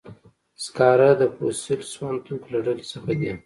[0.63, 3.31] سکاره د فوسیل سون توکو له ډلې څخه دي.